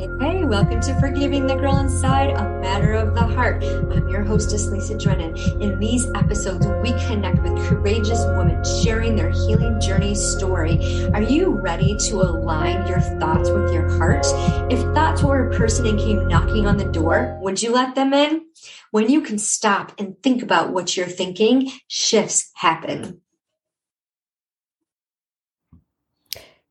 [0.00, 3.62] Hey, welcome to Forgiving the Girl Inside, a matter of the heart.
[3.62, 5.36] I'm your hostess, Lisa Drennan.
[5.60, 11.04] In these episodes, we connect with courageous women sharing their healing journey story.
[11.12, 14.24] Are you ready to align your thoughts with your heart?
[14.72, 18.14] If thoughts were a person and came knocking on the door, would you let them
[18.14, 18.46] in?
[18.92, 23.20] When you can stop and think about what you're thinking, shifts happen.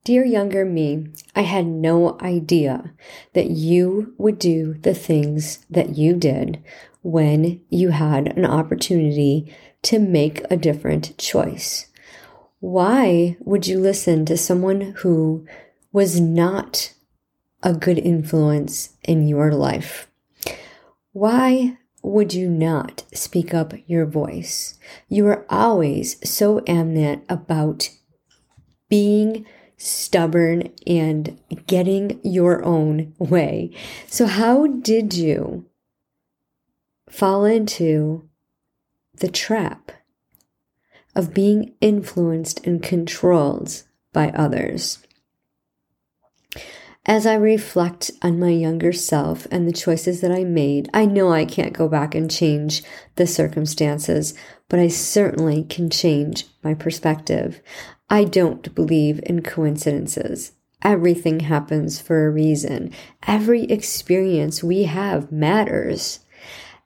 [0.09, 1.05] Dear younger me,
[1.35, 2.93] I had no idea
[3.33, 6.63] that you would do the things that you did
[7.03, 9.53] when you had an opportunity
[9.83, 11.91] to make a different choice.
[12.59, 15.45] Why would you listen to someone who
[15.91, 16.91] was not
[17.61, 20.09] a good influence in your life?
[21.11, 24.79] Why would you not speak up your voice?
[25.07, 27.91] You are always so eminent about
[28.89, 29.45] being
[29.79, 33.71] stubborn and getting your own way.
[34.07, 35.65] So, how did you
[37.09, 38.29] fall into
[39.15, 39.91] the trap
[41.15, 44.99] of being influenced and controlled by others?
[47.05, 51.31] As I reflect on my younger self and the choices that I made, I know
[51.31, 52.83] I can't go back and change
[53.15, 54.35] the circumstances,
[54.67, 57.61] but I certainly can change my perspective.
[58.09, 60.53] I don't believe in coincidences.
[60.81, 62.91] Everything happens for a reason.
[63.27, 66.21] Every experience we have matters.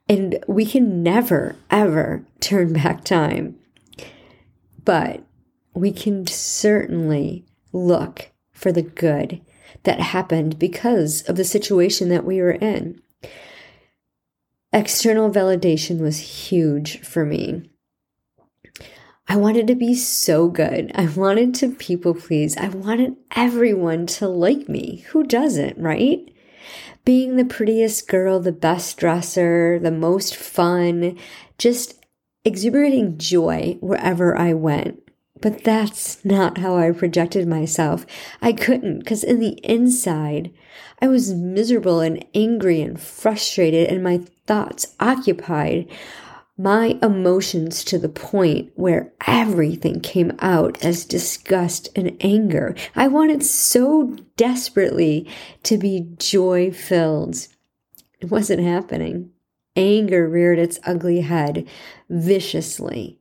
[0.10, 3.56] And we can never, ever turn back time.
[4.84, 5.24] But
[5.74, 9.42] we can certainly look for the good
[9.84, 13.02] that happened because of the situation that we were in.
[14.72, 17.70] External validation was huge for me.
[19.28, 20.92] I wanted to be so good.
[20.96, 22.58] I wanted to people please.
[22.58, 25.06] I wanted everyone to like me.
[25.10, 26.20] Who doesn't, right?
[27.06, 31.18] Being the prettiest girl, the best dresser, the most fun,
[31.58, 32.03] just
[32.46, 35.00] exuberating joy wherever I went.
[35.42, 38.06] But that's not how I projected myself.
[38.42, 40.53] I couldn't, because in the inside,
[41.02, 45.90] I was miserable and angry and frustrated, and my thoughts occupied
[46.58, 52.75] my emotions to the point where everything came out as disgust and anger.
[52.96, 55.28] I wanted so desperately
[55.64, 57.47] to be joy filled.
[58.19, 59.31] It wasn't happening.
[59.75, 61.68] Anger reared its ugly head
[62.09, 63.20] viciously.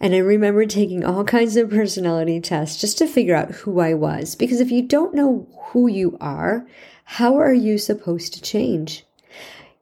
[0.00, 3.92] And I remember taking all kinds of personality tests just to figure out who I
[3.92, 4.34] was.
[4.34, 6.66] Because if you don't know who you are,
[7.04, 9.04] how are you supposed to change?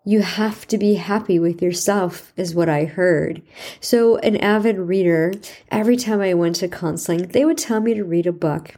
[0.08, 3.42] You have to be happy with yourself, is what I heard.
[3.78, 5.34] So, an avid reader,
[5.70, 8.76] every time I went to counseling, they would tell me to read a book.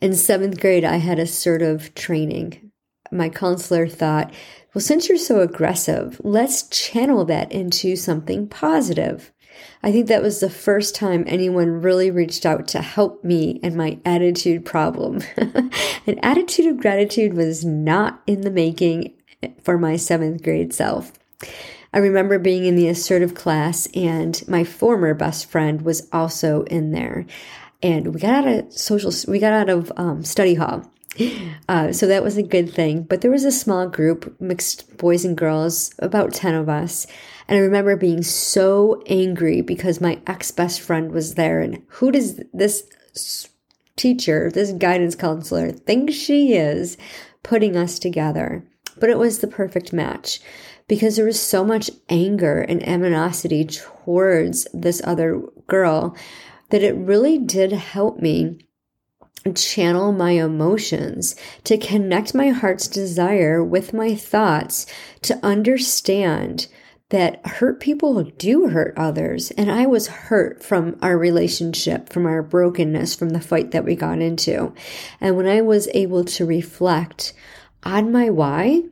[0.00, 2.70] In seventh grade, I had assertive training.
[3.10, 4.32] My counselor thought,
[4.72, 9.32] well, since you're so aggressive, let's channel that into something positive.
[9.82, 13.74] I think that was the first time anyone really reached out to help me and
[13.74, 15.22] my attitude problem.
[15.36, 19.12] An attitude of gratitude was not in the making
[19.62, 21.12] for my seventh grade self.
[21.92, 26.90] I remember being in the assertive class, and my former best friend was also in
[26.90, 27.26] there.
[27.82, 30.90] And we got out of social, we got out of um, study hall.
[31.68, 33.02] Uh, so that was a good thing.
[33.02, 37.08] But there was a small group, mixed boys and girls, about 10 of us.
[37.48, 41.60] And I remember being so angry because my ex best friend was there.
[41.60, 43.48] And who does this
[43.96, 46.96] teacher, this guidance counselor, think she is
[47.42, 48.62] putting us together?
[48.98, 50.40] But it was the perfect match
[50.88, 56.16] because there was so much anger and animosity towards this other girl
[56.70, 58.58] that it really did help me
[59.54, 64.86] channel my emotions, to connect my heart's desire with my thoughts,
[65.22, 66.66] to understand
[67.10, 69.52] that hurt people do hurt others.
[69.52, 73.94] And I was hurt from our relationship, from our brokenness, from the fight that we
[73.94, 74.72] got into.
[75.20, 77.32] And when I was able to reflect
[77.86, 78.82] on my why,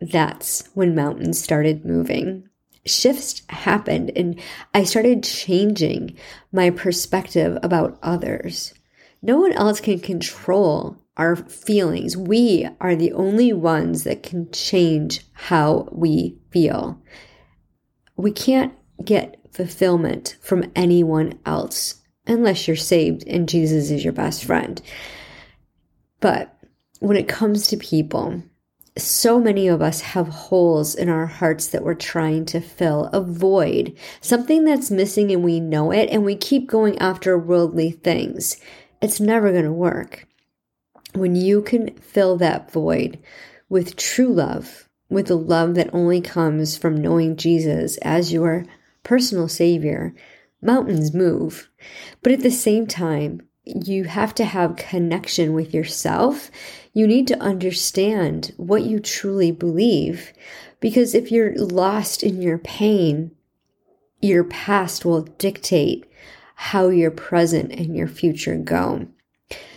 [0.00, 2.48] that's when mountains started moving.
[2.86, 4.40] Shifts happened, and
[4.72, 6.16] I started changing
[6.50, 8.72] my perspective about others.
[9.20, 12.16] No one else can control our feelings.
[12.16, 17.02] We are the only ones that can change how we feel.
[18.16, 18.72] We can't
[19.04, 21.96] get fulfillment from anyone else
[22.26, 24.80] unless you're saved and Jesus is your best friend.
[26.20, 26.57] But
[27.00, 28.42] when it comes to people,
[28.96, 33.20] so many of us have holes in our hearts that we're trying to fill, a
[33.20, 38.60] void, something that's missing and we know it, and we keep going after worldly things.
[39.00, 40.26] It's never going to work.
[41.14, 43.18] when you can fill that void
[43.68, 48.64] with true love, with the love that only comes from knowing Jesus as your
[49.02, 50.14] personal savior,
[50.60, 51.70] mountains move.
[52.22, 56.50] But at the same time, you have to have connection with yourself.
[56.92, 60.32] You need to understand what you truly believe.
[60.80, 63.32] Because if you're lost in your pain,
[64.20, 66.10] your past will dictate
[66.54, 69.06] how your present and your future go.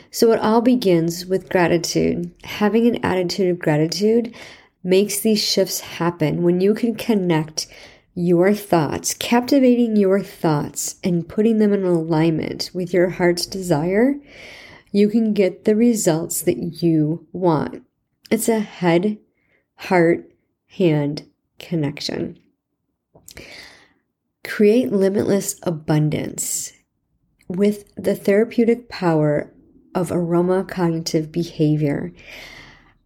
[0.10, 2.32] So it all begins with gratitude.
[2.44, 4.36] Having an attitude of gratitude
[4.84, 7.68] makes these shifts happen when you can connect
[8.14, 14.16] your thoughts, captivating your thoughts and putting them in alignment with your heart's desire,
[14.92, 17.84] you can get the results that you want.
[18.30, 19.18] It's a head,
[19.76, 20.30] heart,
[20.68, 21.30] hand
[21.60, 22.38] connection.
[24.44, 26.74] Create limitless abundance
[27.48, 29.54] with the therapeutic power
[29.96, 32.12] of aroma cognitive behavior.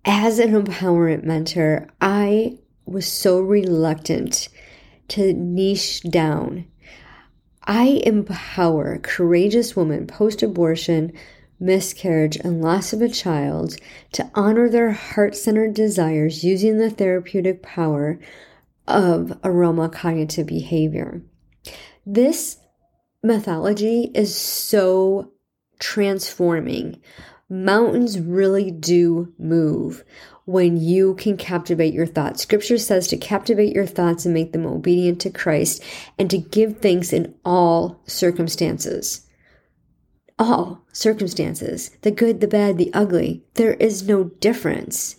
[0.03, 4.49] As an empowerment mentor, I was so reluctant
[5.09, 6.65] to niche down.
[7.63, 11.13] I empower courageous women post abortion,
[11.59, 13.75] miscarriage, and loss of a child
[14.11, 18.19] to honor their heart centered desires using the therapeutic power
[18.87, 21.21] of aroma cognitive behavior.
[22.05, 22.57] This
[23.23, 25.31] mythology is so
[25.79, 27.01] transforming.
[27.49, 30.03] Mountains really do move
[30.45, 32.41] when you can captivate your thoughts.
[32.41, 35.83] Scripture says to captivate your thoughts and make them obedient to Christ
[36.17, 39.27] and to give thanks in all circumstances.
[40.39, 43.43] All circumstances, the good, the bad, the ugly.
[43.53, 45.17] There is no difference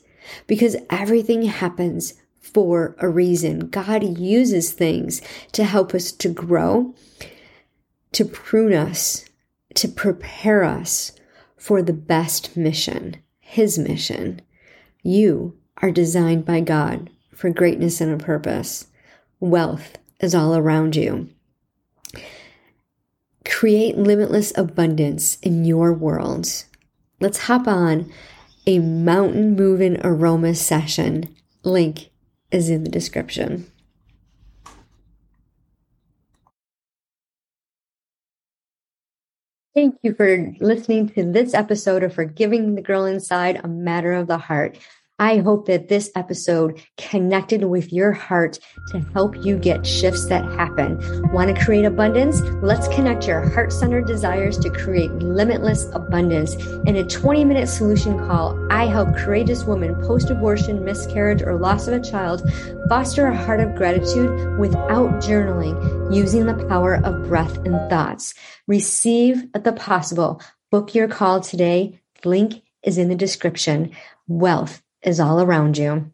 [0.48, 3.68] because everything happens for a reason.
[3.68, 5.22] God uses things
[5.52, 6.92] to help us to grow,
[8.12, 9.24] to prune us,
[9.74, 11.12] to prepare us
[11.66, 14.40] for the best mission, His mission.
[15.02, 18.86] You are designed by God for greatness and a purpose.
[19.40, 21.28] Wealth is all around you.
[23.44, 26.46] Create limitless abundance in your world.
[27.18, 28.12] Let's hop on
[28.64, 31.34] a mountain moving aroma session.
[31.64, 32.10] Link
[32.52, 33.68] is in the description.
[39.76, 44.26] Thank you for listening to this episode of Forgiving the Girl Inside, a matter of
[44.26, 44.78] the heart.
[45.18, 48.58] I hope that this episode connected with your heart
[48.88, 51.00] to help you get shifts that happen.
[51.32, 52.42] Want to create abundance?
[52.62, 56.54] Let's connect your heart centered desires to create limitless abundance.
[56.84, 61.88] In a 20 minute solution call, I help courageous women post abortion, miscarriage, or loss
[61.88, 62.42] of a child
[62.90, 68.34] foster a heart of gratitude without journaling using the power of breath and thoughts.
[68.66, 70.42] Receive the possible.
[70.70, 72.00] Book your call today.
[72.22, 73.92] Link is in the description.
[74.28, 76.12] Wealth is all around you.